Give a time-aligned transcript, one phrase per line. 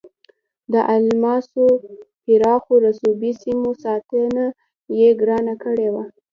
[0.71, 1.65] د الماسو
[2.23, 4.45] پراخو رسوبي سیمو ساتنه
[4.99, 6.05] یې ګرانه کړې وه.